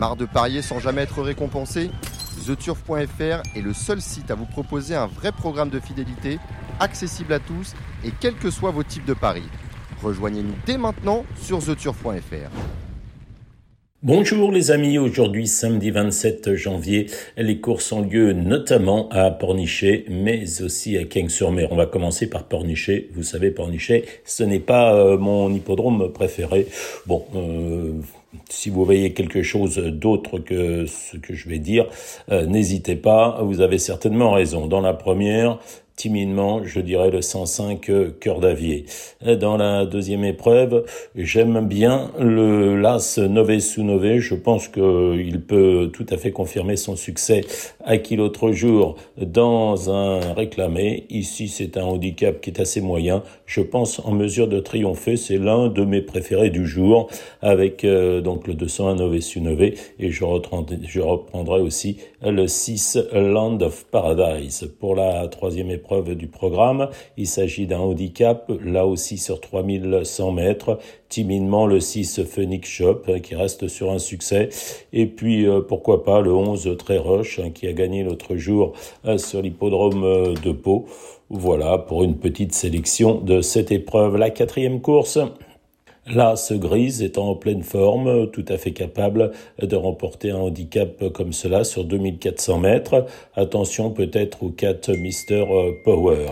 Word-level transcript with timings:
Marre 0.00 0.16
de 0.16 0.24
parier 0.24 0.62
sans 0.62 0.78
jamais 0.78 1.02
être 1.02 1.20
récompensé 1.20 1.90
TheTurf.fr 2.46 3.42
est 3.54 3.60
le 3.60 3.74
seul 3.74 4.00
site 4.00 4.30
à 4.30 4.34
vous 4.34 4.46
proposer 4.46 4.94
un 4.94 5.04
vrai 5.04 5.30
programme 5.30 5.68
de 5.68 5.78
fidélité, 5.78 6.38
accessible 6.78 7.34
à 7.34 7.38
tous 7.38 7.74
et 8.02 8.10
quels 8.18 8.36
que 8.36 8.50
soient 8.50 8.70
vos 8.70 8.82
types 8.82 9.04
de 9.04 9.12
paris. 9.12 9.46
Rejoignez-nous 10.02 10.54
dès 10.64 10.78
maintenant 10.78 11.26
sur 11.36 11.62
TheTurf.fr. 11.62 12.89
Bonjour 14.02 14.50
les 14.50 14.70
amis, 14.70 14.96
aujourd'hui 14.96 15.46
samedi 15.46 15.90
27 15.90 16.54
janvier, 16.54 17.08
les 17.36 17.60
courses 17.60 17.92
ont 17.92 18.00
lieu 18.00 18.32
notamment 18.32 19.10
à 19.10 19.30
Pornichet, 19.30 20.06
mais 20.08 20.62
aussi 20.62 20.96
à 20.96 21.04
King-sur-Mer. 21.04 21.68
On 21.70 21.76
va 21.76 21.84
commencer 21.84 22.26
par 22.30 22.44
Pornichet. 22.44 23.08
Vous 23.12 23.22
savez, 23.22 23.50
Pornichet, 23.50 24.06
ce 24.24 24.42
n'est 24.42 24.58
pas 24.58 24.94
euh, 24.94 25.18
mon 25.18 25.52
hippodrome 25.52 26.10
préféré. 26.14 26.66
Bon, 27.04 27.26
euh, 27.36 27.92
si 28.48 28.70
vous 28.70 28.86
voyez 28.86 29.12
quelque 29.12 29.42
chose 29.42 29.76
d'autre 29.76 30.38
que 30.38 30.86
ce 30.86 31.18
que 31.18 31.34
je 31.34 31.50
vais 31.50 31.58
dire, 31.58 31.86
euh, 32.30 32.46
n'hésitez 32.46 32.96
pas, 32.96 33.42
vous 33.42 33.60
avez 33.60 33.76
certainement 33.76 34.30
raison. 34.30 34.66
Dans 34.66 34.80
la 34.80 34.94
première, 34.94 35.58
timidement, 36.00 36.64
je 36.64 36.80
dirais 36.80 37.10
le 37.10 37.20
105 37.20 37.90
cœur 38.20 38.40
d'avier. 38.40 38.86
Dans 39.38 39.58
la 39.58 39.84
deuxième 39.84 40.24
épreuve, 40.24 40.86
j'aime 41.14 41.66
bien 41.68 42.10
le 42.18 42.74
Las 42.74 43.18
Nové 43.18 43.60
sous 43.60 43.82
Nové. 43.82 44.18
Je 44.18 44.34
pense 44.34 44.66
qu'il 44.68 45.42
peut 45.46 45.90
tout 45.92 46.06
à 46.08 46.16
fait 46.16 46.32
confirmer 46.32 46.76
son 46.76 46.96
succès 46.96 47.42
acquis 47.84 48.16
l'autre 48.16 48.50
jour 48.52 48.96
dans 49.18 49.90
un 49.90 50.32
réclamé. 50.32 51.04
Ici, 51.10 51.48
c'est 51.48 51.76
un 51.76 51.84
handicap 51.84 52.40
qui 52.40 52.48
est 52.48 52.60
assez 52.60 52.80
moyen. 52.80 53.22
Je 53.44 53.60
pense 53.60 54.00
en 54.02 54.12
mesure 54.12 54.48
de 54.48 54.58
triompher. 54.58 55.18
C'est 55.18 55.36
l'un 55.36 55.68
de 55.68 55.84
mes 55.84 56.00
préférés 56.00 56.48
du 56.48 56.66
jour 56.66 57.10
avec 57.42 57.84
euh, 57.84 58.22
donc 58.22 58.46
le 58.46 58.54
201 58.54 58.94
Nové 58.94 59.20
sous 59.20 59.40
Nové 59.40 59.74
et 59.98 60.10
je 60.10 60.24
reprendrai, 60.24 60.78
je 60.82 61.00
reprendrai 61.00 61.60
aussi 61.60 61.98
le 62.24 62.46
6 62.46 62.98
Land 63.12 63.60
of 63.60 63.84
Paradise 63.84 64.70
pour 64.80 64.94
la 64.94 65.28
troisième 65.28 65.70
épreuve 65.70 65.89
du 65.98 66.28
programme. 66.28 66.88
Il 67.16 67.26
s'agit 67.26 67.66
d'un 67.66 67.80
handicap, 67.80 68.50
là 68.64 68.86
aussi 68.86 69.18
sur 69.18 69.40
3100 69.40 70.32
mètres, 70.32 70.78
timidement 71.08 71.66
le 71.66 71.80
6 71.80 72.24
Phoenix 72.24 72.68
Shop 72.68 73.02
hein, 73.08 73.18
qui 73.18 73.34
reste 73.34 73.68
sur 73.68 73.90
un 73.90 73.98
succès 73.98 74.48
et 74.92 75.06
puis 75.06 75.46
euh, 75.46 75.60
pourquoi 75.60 76.04
pas 76.04 76.20
le 76.20 76.32
11 76.32 76.76
Très 76.78 76.98
Roche 76.98 77.40
hein, 77.40 77.50
qui 77.50 77.66
a 77.66 77.72
gagné 77.72 78.04
l'autre 78.04 78.36
jour 78.36 78.72
euh, 79.04 79.18
sur 79.18 79.42
l'hippodrome 79.42 80.04
euh, 80.04 80.34
de 80.34 80.52
Pau. 80.52 80.86
Voilà 81.28 81.78
pour 81.78 82.02
une 82.04 82.16
petite 82.16 82.52
sélection 82.52 83.20
de 83.20 83.40
cette 83.40 83.70
épreuve. 83.70 84.16
La 84.16 84.30
quatrième 84.30 84.80
course. 84.80 85.18
Ce 86.06 86.54
Grise 86.54 87.02
est 87.02 87.18
en 87.18 87.34
pleine 87.36 87.62
forme, 87.62 88.30
tout 88.30 88.44
à 88.48 88.56
fait 88.56 88.72
capable 88.72 89.30
de 89.60 89.76
remporter 89.76 90.30
un 90.30 90.38
handicap 90.38 91.12
comme 91.12 91.32
cela 91.32 91.64
sur 91.64 91.84
2400 91.84 92.58
mètres. 92.58 93.06
Attention 93.34 93.90
peut-être 93.90 94.42
au 94.42 94.48
4 94.50 94.92
Mister 94.92 95.44
Power. 95.84 96.26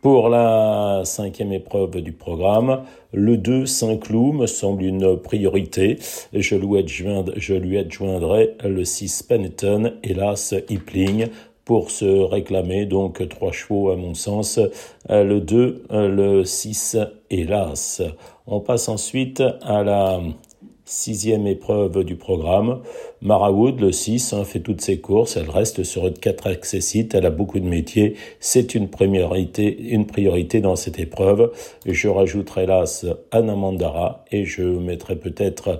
Pour 0.00 0.28
la 0.28 1.02
cinquième 1.04 1.52
épreuve 1.52 2.00
du 2.00 2.12
programme, 2.12 2.82
le 3.12 3.36
2 3.36 3.66
Saint-Cloud 3.66 4.34
me 4.34 4.46
semble 4.46 4.82
une 4.82 5.16
priorité. 5.16 5.98
Je 6.32 6.56
lui, 6.56 7.78
adjoindrai, 7.78 8.56
le 8.64 8.84
6 8.84 9.22
Panetton, 9.22 9.92
hélas 10.02 10.54
Hipling, 10.68 11.28
pour 11.64 11.90
se 11.90 12.04
réclamer 12.04 12.86
donc 12.86 13.26
trois 13.28 13.52
chevaux 13.52 13.90
à 13.90 13.96
mon 13.96 14.14
sens, 14.14 14.58
le 15.08 15.38
2, 15.38 15.84
le 15.90 16.44
6, 16.44 16.96
hélas. 17.30 18.02
On 18.46 18.60
passe 18.60 18.88
ensuite 18.88 19.42
à 19.62 19.84
la 19.84 20.20
sixième 20.84 21.46
épreuve 21.46 22.04
du 22.04 22.16
programme. 22.16 22.80
Mara 23.20 23.52
Wood, 23.52 23.80
le 23.80 23.92
6, 23.92 24.32
hein, 24.32 24.44
fait 24.44 24.60
toutes 24.60 24.80
ses 24.80 24.98
courses. 25.00 25.36
Elle 25.36 25.48
reste 25.48 25.84
sur 25.84 26.12
4 26.12 26.48
accessites. 26.48 27.14
Elle 27.14 27.26
a 27.26 27.30
beaucoup 27.30 27.60
de 27.60 27.66
métiers. 27.66 28.14
C'est 28.40 28.74
une 28.74 28.88
priorité, 28.88 29.80
une 29.90 30.06
priorité 30.06 30.60
dans 30.60 30.76
cette 30.76 30.98
épreuve. 30.98 31.52
Je 31.86 32.08
rajouterai 32.08 32.66
l'as 32.66 33.06
Anna 33.30 33.54
Mandara 33.54 34.24
et 34.30 34.44
je 34.44 34.62
mettrai 34.62 35.16
peut-être 35.16 35.68
euh, 35.68 35.76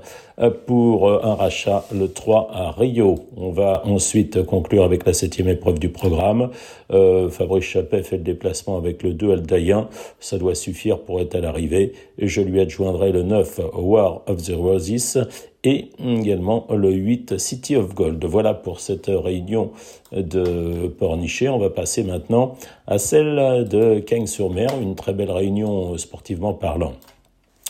pour 0.50 1.08
euh, 1.08 1.20
un 1.22 1.34
rachat 1.34 1.84
le 1.94 2.08
3 2.08 2.50
à 2.52 2.70
Rio. 2.72 3.16
On 3.36 3.50
va 3.50 3.82
ensuite 3.86 4.42
conclure 4.44 4.84
avec 4.84 5.06
la 5.06 5.12
septième 5.12 5.48
épreuve 5.48 5.78
du 5.78 5.88
programme. 5.88 6.50
Euh, 6.90 7.28
Fabrice 7.30 7.64
Chappet 7.64 8.02
fait 8.02 8.16
le 8.16 8.24
déplacement 8.24 8.76
avec 8.76 9.02
le 9.02 9.12
2 9.12 9.32
Aldaïen. 9.32 9.88
Ça 10.20 10.38
doit 10.38 10.54
suffire 10.54 11.00
pour 11.00 11.20
être 11.20 11.34
à 11.34 11.40
l'arrivée. 11.40 11.92
Je 12.18 12.40
lui 12.40 12.60
adjoindrai 12.60 13.12
le 13.12 13.22
9 13.22 13.60
War 13.74 14.22
of 14.26 14.42
the 14.42 14.54
Roses 14.56 15.18
et 15.64 15.90
également 16.04 16.66
le 16.70 16.90
8 16.90 17.38
City 17.38 17.76
of 17.76 17.94
Gold. 17.94 18.24
Voilà 18.24 18.52
pour 18.52 18.80
cette 18.80 19.06
réunion 19.06 19.70
de 20.12 20.88
Pornichet. 20.88 21.48
On 21.48 21.58
va 21.58 21.70
passer 21.70 22.02
maintenant 22.02 22.56
à 22.88 22.98
celle 22.98 23.68
de 23.68 24.00
Cagnes-sur-Mer, 24.00 24.70
une 24.80 24.96
très 24.96 25.12
belle 25.12 25.30
réunion 25.30 25.96
sportivement 25.98 26.52
parlant. 26.52 26.94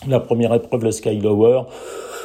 La 0.09 0.21
première 0.21 0.53
épreuve, 0.55 0.85
le 0.85 0.91
Sky 0.91 1.17
Lower, 1.17 1.63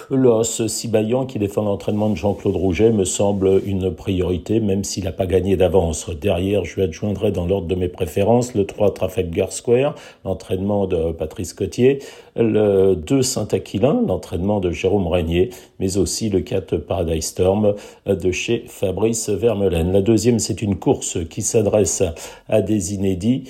L'os 0.10 0.66
Sibayan 0.68 1.26
qui 1.26 1.38
défend 1.38 1.64
l'entraînement 1.64 2.10
de 2.10 2.16
Jean-Claude 2.16 2.56
Rouget 2.56 2.92
me 2.92 3.04
semble 3.04 3.62
une 3.66 3.94
priorité, 3.94 4.62
même 4.62 4.86
s'il 4.86 5.04
n'a 5.04 5.12
pas 5.12 5.26
gagné 5.26 5.58
d'avance. 5.58 6.10
Derrière, 6.10 6.64
je 6.64 6.76
lui 6.76 6.84
adjoindrai 6.84 7.32
dans 7.32 7.46
l'ordre 7.46 7.68
de 7.68 7.76
mes 7.76 7.90
préférences 7.90 8.54
le 8.54 8.66
3 8.66 8.94
Trafalgar 8.94 9.52
Square, 9.52 9.96
l'entraînement 10.24 10.88
de 10.88 11.12
Patrice 11.12 11.52
Cotier, 11.52 12.00
le 12.38 12.96
2 12.96 13.22
Saint-Aquilin, 13.22 14.02
l'entraînement 14.08 14.62
de 14.62 14.72
Jérôme 14.72 15.08
Régnier, 15.08 15.50
mais 15.80 15.98
aussi 15.98 16.30
le 16.30 16.40
4 16.40 16.78
Paradise 16.78 17.26
Storm 17.26 17.76
de 18.06 18.32
chez 18.32 18.64
Fabrice 18.66 19.28
Vermeulen. 19.28 19.92
La 19.92 20.02
deuxième, 20.02 20.40
c'est 20.40 20.62
une 20.62 20.78
course 20.78 21.18
qui 21.30 21.42
s'adresse 21.42 22.02
à 22.48 22.62
des 22.62 22.94
inédits. 22.94 23.44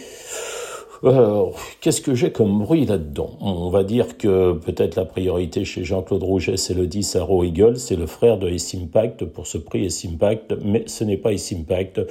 Euh, 1.04 1.46
qu'est-ce 1.82 2.02
que 2.02 2.16
j'ai 2.16 2.32
comme 2.32 2.60
bruit 2.60 2.86
là-dedans? 2.86 3.32
On 3.42 3.70
va 3.70 3.84
dire 3.84 4.18
que 4.18 4.54
peut-être 4.54 4.96
la 4.96 5.06
priorité 5.06 5.66
chez 5.66 5.84
Jean-Claude 5.84 6.24
Rouget, 6.24 6.58
c'est 6.58 6.74
le 6.74 6.88
10 6.88 7.18
Arrow 7.18 7.44
Eagle, 7.44 7.78
c'est 7.78 7.96
le 7.96 8.08
frère 8.08 8.38
de 8.38 8.50
Ace 8.50 8.76
Impact 8.76 9.26
pour 9.26 9.48
ce 9.48 9.58
prix 9.58 9.86
Ace 9.86 10.06
Impact, 10.06 10.56
mais 10.64 10.84
ce 10.88 11.04
n'est 11.04 11.18
pas 11.18 11.34
Ace 11.34 11.54
Impact. 11.54 12.02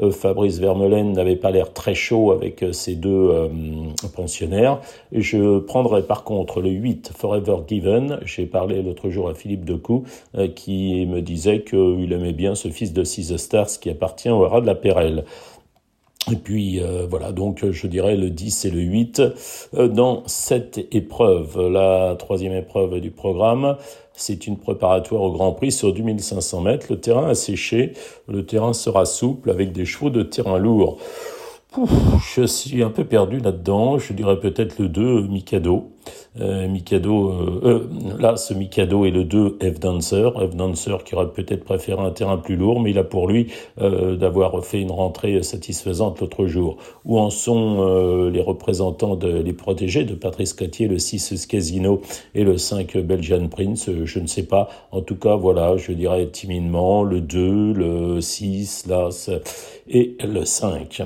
Euh, 0.00 0.10
Fabrice 0.10 0.58
Vermeulen 0.58 1.12
n'avait 1.12 1.36
pas 1.36 1.50
l'air 1.50 1.72
très 1.72 1.94
chaud 1.94 2.30
avec 2.32 2.62
euh, 2.62 2.72
ses 2.72 2.94
deux 2.94 3.30
pensionnaires. 4.14 4.80
Je 5.12 5.58
prendrai 5.58 6.02
par 6.02 6.24
contre 6.24 6.60
le 6.60 6.70
8 6.70 7.12
Forever 7.16 7.56
Given. 7.66 8.20
J'ai 8.24 8.46
parlé 8.46 8.82
l'autre 8.82 9.10
jour 9.10 9.28
à 9.28 9.34
Philippe 9.34 9.64
Decou 9.64 10.04
qui 10.54 11.06
me 11.06 11.20
disait 11.20 11.62
qu'il 11.62 12.12
aimait 12.12 12.32
bien 12.32 12.54
ce 12.54 12.68
fils 12.68 12.92
de 12.92 13.04
Six 13.04 13.36
Stars 13.36 13.78
qui 13.80 13.90
appartient 13.90 14.30
au 14.30 14.46
rat 14.46 14.60
de 14.60 14.66
la 14.66 14.74
Perrelle. 14.74 15.24
Et 16.30 16.36
puis 16.36 16.80
euh, 16.80 17.06
voilà, 17.08 17.30
donc 17.30 17.64
je 17.70 17.86
dirais 17.86 18.16
le 18.16 18.30
10 18.30 18.64
et 18.64 18.70
le 18.70 18.80
8 18.80 19.22
euh, 19.74 19.88
dans 19.88 20.24
cette 20.26 20.78
épreuve. 20.90 21.68
La 21.68 22.16
troisième 22.18 22.52
épreuve 22.52 23.00
du 23.00 23.12
programme, 23.12 23.76
c'est 24.12 24.48
une 24.48 24.58
préparatoire 24.58 25.22
au 25.22 25.30
Grand 25.30 25.52
Prix 25.52 25.70
sur 25.70 25.92
2500 25.92 26.62
mètres. 26.62 26.86
Le 26.90 26.98
terrain 26.98 27.28
a 27.28 27.34
séché, 27.34 27.92
le 28.28 28.44
terrain 28.44 28.72
sera 28.72 29.04
souple 29.04 29.50
avec 29.50 29.70
des 29.72 29.84
chevaux 29.84 30.10
de 30.10 30.22
terrain 30.22 30.58
je 32.34 32.46
suis 32.46 32.82
un 32.82 32.90
peu 32.90 33.04
perdu 33.04 33.38
là-dedans. 33.38 33.98
Je 33.98 34.12
dirais 34.12 34.38
peut-être 34.38 34.78
le 34.78 34.88
2, 34.88 35.22
Mikado. 35.28 35.90
Euh, 36.40 36.68
Mikado, 36.68 37.30
euh, 37.30 37.60
euh, 37.64 38.18
là, 38.18 38.36
ce 38.36 38.54
Mikado 38.54 39.04
est 39.04 39.10
le 39.10 39.24
2 39.24 39.58
F 39.60 39.80
Dancer. 39.80 40.30
F 40.36 40.54
Dancer 40.54 40.96
qui 41.04 41.14
aurait 41.14 41.30
peut-être 41.32 41.64
préféré 41.64 42.00
un 42.02 42.10
terrain 42.10 42.36
plus 42.36 42.56
lourd, 42.56 42.80
mais 42.80 42.90
il 42.90 42.98
a 42.98 43.04
pour 43.04 43.28
lui 43.28 43.52
euh, 43.80 44.16
d'avoir 44.16 44.64
fait 44.64 44.80
une 44.80 44.90
rentrée 44.90 45.42
satisfaisante 45.42 46.20
l'autre 46.20 46.46
jour. 46.46 46.76
Où 47.04 47.18
en 47.18 47.30
sont 47.30 47.78
euh, 47.80 48.30
les 48.30 48.42
représentants 48.42 49.16
de, 49.16 49.28
les 49.28 49.52
protégés 49.52 50.04
de 50.04 50.14
Patrice 50.14 50.52
Catier, 50.52 50.88
le 50.88 50.98
6 50.98 51.46
Casino 51.46 52.00
et 52.34 52.44
le 52.44 52.58
5 52.58 52.96
Belgian 52.98 53.48
Prince? 53.48 53.90
Je 54.04 54.18
ne 54.18 54.26
sais 54.26 54.44
pas. 54.44 54.68
En 54.92 55.00
tout 55.00 55.16
cas, 55.16 55.36
voilà, 55.36 55.76
je 55.76 55.92
dirais 55.92 56.28
timidement 56.28 57.02
le 57.02 57.20
2, 57.20 57.72
le 57.72 58.20
6, 58.20 58.86
là, 58.86 59.08
et 59.88 60.16
le 60.22 60.44
5. 60.44 61.02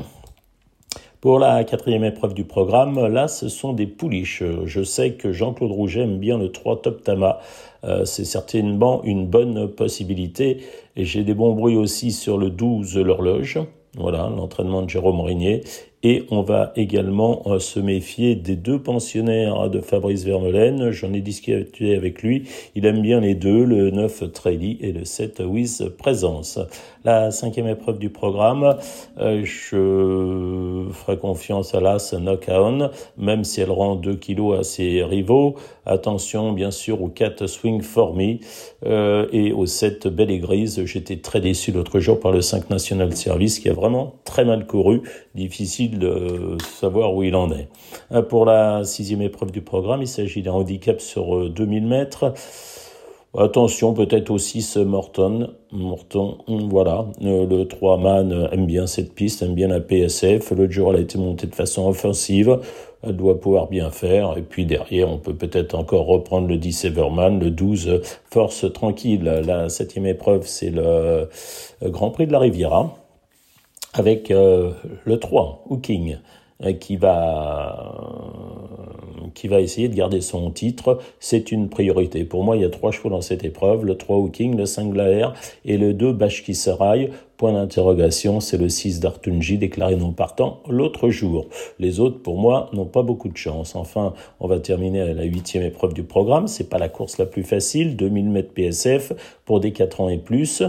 Pour 1.21 1.39
la 1.39 1.65
quatrième 1.65 2.05
épreuve 2.05 2.33
du 2.33 2.45
programme, 2.45 3.07
là, 3.07 3.29
ce 3.29 3.51
sont 3.51 3.75
des 3.75 3.87
pouliches. 3.87 4.43
Je 4.65 4.83
sais 4.83 5.13
que 5.13 5.33
Jean-Claude 5.33 5.71
Rouget 5.71 6.01
aime 6.01 6.19
bien 6.19 6.39
le 6.39 6.51
3 6.51 6.81
Top 6.81 7.05
Tama. 7.05 7.41
Euh, 7.85 8.07
c'est 8.07 8.25
certainement 8.25 9.03
une 9.05 9.27
bonne 9.27 9.69
possibilité. 9.69 10.63
Et 10.97 11.05
j'ai 11.05 11.23
des 11.23 11.35
bons 11.35 11.53
bruits 11.53 11.77
aussi 11.77 12.11
sur 12.11 12.39
le 12.39 12.49
12 12.49 12.97
L'Horloge. 12.97 13.59
Voilà, 13.99 14.31
l'entraînement 14.35 14.81
de 14.81 14.89
Jérôme 14.89 15.21
Régnier. 15.21 15.63
Et 16.03 16.25
on 16.31 16.41
va 16.41 16.73
également 16.77 17.43
euh, 17.45 17.59
se 17.59 17.79
méfier 17.79 18.35
des 18.35 18.57
deux 18.57 18.81
pensionnaires 18.81 19.69
de 19.69 19.83
Fabrice 19.83 20.25
Vermeulen. 20.25 20.91
J'en 20.91 21.13
ai 21.13 21.21
discuté 21.21 21.95
avec 21.95 22.23
lui. 22.23 22.49
Il 22.75 22.87
aime 22.87 23.03
bien 23.03 23.21
les 23.21 23.35
deux, 23.35 23.65
le 23.65 23.91
9 23.91 24.33
Trelly 24.33 24.79
et 24.81 24.93
le 24.93 25.05
7 25.05 25.43
With 25.45 25.91
Présence. 25.99 26.59
La 27.05 27.31
cinquième 27.31 27.67
épreuve 27.67 27.99
du 27.99 28.09
programme, 28.09 28.77
euh, 29.19 29.43
je 29.45 30.91
ferai 30.93 31.19
confiance 31.19 31.75
à 31.75 31.81
l'As 31.81 32.15
Knock-On, 32.15 32.91
même 33.19 33.45
si 33.45 33.61
elle 33.61 33.71
rend 33.71 33.95
2 33.95 34.17
kilos 34.17 34.59
à 34.59 34.65
ses 34.65 35.03
rivaux. 35.03 35.55
Attention, 35.85 36.53
bien 36.53 36.71
sûr, 36.71 37.03
au 37.03 37.09
4 37.09 37.47
Swing 37.47 37.83
For 37.83 38.15
Me 38.15 38.37
euh, 38.87 39.27
et 39.33 39.53
au 39.53 39.67
7 39.67 40.09
Belle 40.09 40.31
et 40.31 40.39
Grise. 40.39 40.83
J'étais 40.85 41.17
très 41.17 41.41
déçu 41.41 41.73
l'autre 41.73 42.01
jour 42.01 42.21
par 42.21 42.33
le 42.33 42.41
5 42.41 42.71
National 42.71 43.15
Service 43.17 43.59
qui 43.59 43.69
a 43.69 43.75
vraiment 43.75 44.15
très 44.25 44.45
mal 44.45 44.67
couru. 44.67 45.03
Difficile 45.35 45.90
de 45.99 46.57
savoir 46.79 47.15
où 47.15 47.23
il 47.23 47.35
en 47.35 47.51
est. 47.51 47.69
Euh, 48.13 48.23
pour 48.23 48.45
la 48.45 48.85
sixième 48.85 49.23
épreuve 49.23 49.51
du 49.51 49.63
programme, 49.63 50.03
il 50.03 50.09
s'agit 50.09 50.43
d'un 50.43 50.53
handicap 50.53 51.01
sur 51.01 51.51
2000 51.51 51.87
mètres. 51.87 52.35
Attention, 53.39 53.95
peut-être 53.95 54.31
aussi 54.31 54.61
ce 54.61 54.81
Morton. 54.81 55.51
Morton, 55.71 56.39
voilà. 56.69 57.07
Le 57.21 57.63
3 57.63 57.97
man 57.99 58.49
aime 58.51 58.67
bien 58.67 58.89
cette 58.89 59.15
piste, 59.15 59.43
aime 59.43 59.55
bien 59.55 59.69
la 59.69 59.79
PSF. 59.79 60.51
L'autre 60.51 60.73
jour, 60.73 60.93
a 60.93 60.99
été 60.99 61.17
montée 61.17 61.47
de 61.47 61.55
façon 61.55 61.89
offensive. 61.89 62.59
Elle 63.05 63.17
doit 63.17 63.39
pouvoir 63.39 63.69
bien 63.69 63.91
faire. 63.91 64.37
Et 64.37 64.43
puis 64.43 64.67
derrière, 64.67 65.09
on 65.09 65.19
peut 65.19 65.35
peut-être 65.35 65.77
encore 65.77 66.07
reprendre 66.07 66.49
le 66.49 66.57
10 66.57 66.87
Everman, 66.87 67.39
le 67.39 67.53
12 67.53 68.01
Force 68.33 68.67
Tranquille. 68.73 69.23
La 69.23 69.69
septième 69.69 70.07
épreuve, 70.07 70.47
c'est 70.47 70.71
le 70.71 71.29
Grand 71.85 72.11
Prix 72.11 72.27
de 72.27 72.33
la 72.33 72.41
Riviera. 72.41 72.97
Avec 73.93 74.31
euh, 74.31 74.73
le 75.05 75.19
3, 75.19 75.65
Hooking, 75.69 76.19
qui 76.79 76.97
va 76.97 77.97
qui 79.35 79.49
va 79.49 79.61
essayer 79.61 79.89
de 79.89 79.95
garder 79.95 80.21
son 80.21 80.51
titre, 80.51 80.99
c'est 81.19 81.53
une 81.53 81.69
priorité. 81.69 82.25
Pour 82.25 82.45
moi, 82.45 82.57
il 82.57 82.63
y 82.63 82.65
a 82.65 82.71
trois 82.71 82.91
chevaux 82.91 83.09
dans 83.09 83.21
cette 83.21 83.45
épreuve, 83.45 83.85
le 83.85 83.97
3 83.97 84.19
Hooking, 84.19 84.57
le 84.57 84.67
5 84.67 84.93
Glaer 84.93 85.29
et 85.65 85.79
le 85.79 85.95
2 85.95 86.13
Bashkisarai. 86.13 87.11
Point 87.41 87.55
d'interrogation, 87.55 88.39
c'est 88.41 88.59
le 88.59 88.69
6 88.69 89.01
d'Artunji 89.01 89.57
déclaré 89.57 89.97
non 89.97 90.13
partant 90.13 90.61
l'autre 90.69 91.09
jour. 91.09 91.47
Les 91.79 91.99
autres, 91.99 92.19
pour 92.19 92.37
moi, 92.37 92.69
n'ont 92.75 92.85
pas 92.85 93.01
beaucoup 93.01 93.31
de 93.31 93.37
chance. 93.39 93.77
Enfin, 93.77 94.13
on 94.41 94.47
va 94.47 94.61
terminer 94.61 95.01
à 95.01 95.15
la 95.15 95.23
huitième 95.23 95.63
épreuve 95.63 95.95
du 95.95 96.03
programme. 96.03 96.49
C'est 96.49 96.69
pas 96.69 96.77
la 96.77 96.91
course 96.91 97.17
la 97.17 97.25
plus 97.25 97.43
facile, 97.43 97.97
2000 97.97 98.29
mètres 98.29 98.53
PSF 98.53 99.15
pour 99.47 99.59
des 99.59 99.73
4 99.73 100.03
ans 100.03 100.11
et 100.11 100.19
plus. 100.19 100.63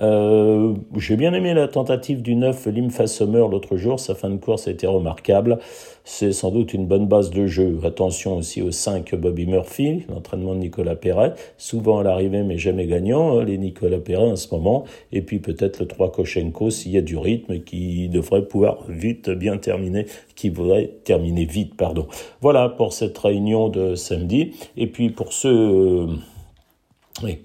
Euh, 0.00 0.74
J'ai 0.96 1.16
bien 1.16 1.32
aimé 1.34 1.54
la 1.54 1.68
tentative 1.68 2.20
du 2.20 2.34
9 2.34 2.66
Limfa 2.66 3.06
Summer 3.06 3.46
l'autre 3.46 3.76
jour. 3.76 4.00
Sa 4.00 4.16
fin 4.16 4.30
de 4.30 4.38
course 4.38 4.66
a 4.66 4.72
été 4.72 4.88
remarquable. 4.88 5.60
C'est 6.10 6.32
sans 6.32 6.50
doute 6.50 6.72
une 6.72 6.86
bonne 6.86 7.06
base 7.06 7.28
de 7.30 7.46
jeu. 7.46 7.78
Attention 7.84 8.38
aussi 8.38 8.62
au 8.62 8.70
5 8.70 9.14
Bobby 9.14 9.44
Murphy, 9.44 10.04
l'entraînement 10.08 10.54
de 10.54 10.60
Nicolas 10.60 10.96
Perret. 10.96 11.34
Souvent 11.58 11.98
à 11.98 12.02
l'arrivée, 12.02 12.42
mais 12.42 12.56
jamais 12.56 12.86
gagnant, 12.86 13.38
hein, 13.38 13.44
les 13.44 13.58
Nicolas 13.58 13.98
Perret 13.98 14.30
en 14.30 14.36
ce 14.36 14.52
moment. 14.52 14.84
Et 15.12 15.20
puis 15.20 15.38
peut-être 15.38 15.80
le 15.80 15.86
3 15.86 16.10
Koshenko 16.10 16.70
s'il 16.70 16.92
y 16.92 16.96
a 16.98 17.02
du 17.02 17.18
rythme 17.18 17.60
qui 17.60 18.08
devrait 18.08 18.46
pouvoir 18.46 18.86
vite 18.88 19.28
bien 19.28 19.58
terminer, 19.58 20.06
qui 20.34 20.48
voudrait 20.48 20.90
terminer 21.04 21.44
vite, 21.44 21.76
pardon. 21.76 22.06
Voilà 22.40 22.70
pour 22.70 22.94
cette 22.94 23.16
réunion 23.18 23.68
de 23.68 23.94
samedi. 23.94 24.52
Et 24.78 24.86
puis 24.86 25.10
pour 25.10 25.34
ceux 25.34 25.50
euh, 25.50 26.06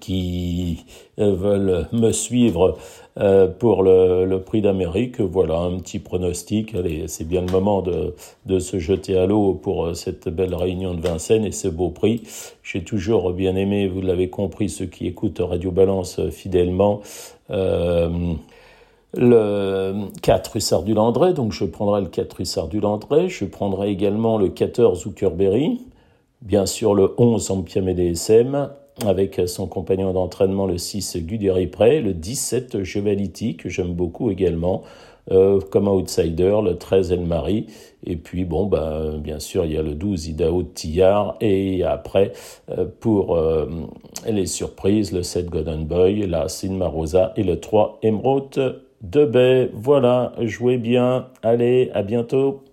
qui 0.00 0.84
euh, 1.18 1.34
veulent 1.34 1.88
me 1.92 2.12
suivre 2.12 2.78
euh, 3.18 3.46
pour 3.46 3.82
le, 3.82 4.38
prix 4.38 4.60
d'Amérique. 4.60 5.20
Voilà 5.20 5.58
un 5.58 5.78
petit 5.78 5.98
pronostic. 5.98 6.74
Allez, 6.74 7.08
c'est 7.08 7.26
bien 7.26 7.42
le 7.42 7.52
moment 7.52 7.82
de, 7.82 8.14
de 8.46 8.58
se 8.58 8.78
jeter 8.78 9.16
à 9.16 9.26
l'eau 9.26 9.54
pour 9.54 9.94
cette 9.94 10.28
belle 10.28 10.54
réunion 10.54 10.94
de 10.94 11.00
Vincennes 11.00 11.44
et 11.44 11.52
ce 11.52 11.68
beau 11.68 11.90
prix. 11.90 12.22
J'ai 12.62 12.82
toujours 12.82 13.32
bien 13.32 13.56
aimé, 13.56 13.88
vous 13.88 14.00
l'avez 14.00 14.30
compris, 14.30 14.68
ceux 14.68 14.86
qui 14.86 15.06
écoutent 15.06 15.40
Radio 15.40 15.70
Balance 15.70 16.20
fidèlement. 16.30 17.00
Euh, 17.50 18.34
le 19.16 20.08
4 20.22 20.56
Hussard 20.56 20.82
du 20.82 20.94
Landré, 20.94 21.34
donc 21.34 21.52
je 21.52 21.64
prendrai 21.64 22.00
le 22.00 22.08
4 22.08 22.40
Hussard 22.40 22.68
du 22.68 22.80
Landré, 22.80 23.28
je 23.28 23.44
prendrai 23.44 23.90
également 23.90 24.38
le 24.38 24.48
14 24.48 25.02
Zuckerberry, 25.02 25.80
bien 26.42 26.66
sûr 26.66 26.94
le 26.94 27.14
11 27.16 27.50
Ampiamé 27.50 27.94
DSM, 27.94 28.70
avec 29.06 29.40
son 29.46 29.66
compagnon 29.66 30.12
d'entraînement 30.12 30.66
le 30.66 30.78
6 30.78 31.18
Guderi 31.24 31.66
Pré, 31.66 32.00
le 32.00 32.14
17 32.14 32.84
Chevaliti, 32.84 33.56
que 33.56 33.68
j'aime 33.68 33.92
beaucoup 33.92 34.30
également, 34.30 34.82
euh, 35.30 35.60
comme 35.70 35.88
outsider, 35.88 36.58
le 36.62 36.76
13 36.76 37.12
El 37.12 37.20
Marie, 37.20 37.66
et 38.06 38.16
puis 38.16 38.44
bon, 38.44 38.66
ben, 38.66 39.18
bien 39.18 39.40
sûr, 39.40 39.64
il 39.64 39.72
y 39.72 39.78
a 39.78 39.82
le 39.82 39.94
12 39.94 40.28
Idaho 40.28 40.62
Tillard, 40.62 41.36
et 41.40 41.82
après, 41.82 42.32
euh, 42.70 42.86
pour 43.00 43.36
euh, 43.36 43.66
les 44.28 44.46
surprises, 44.46 45.12
le 45.12 45.22
7 45.22 45.46
Golden 45.46 45.84
Boy, 45.86 46.26
la 46.26 46.48
Sinma 46.48 46.86
Rosa 46.86 47.32
et 47.36 47.42
le 47.42 47.58
3 47.58 47.98
Emerald 48.02 48.82
de 49.00 49.24
baie. 49.24 49.70
Voilà, 49.72 50.32
jouez 50.40 50.78
bien. 50.78 51.28
Allez, 51.42 51.90
à 51.94 52.02
bientôt. 52.02 52.64